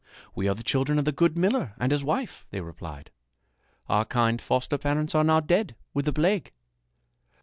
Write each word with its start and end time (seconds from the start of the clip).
"We 0.33 0.49
are 0.49 0.55
the 0.55 0.63
children 0.63 0.97
of 0.97 1.05
the 1.05 1.11
good 1.11 1.37
miller 1.37 1.75
and 1.79 1.91
his 1.91 2.03
wife," 2.03 2.47
they 2.49 2.59
replied. 2.59 3.11
"Our 3.87 4.03
kind 4.03 4.41
foster 4.41 4.79
parents 4.79 5.13
are 5.13 5.23
now 5.23 5.41
dead 5.41 5.75
with 5.93 6.05
the 6.05 6.13
plague." 6.13 6.51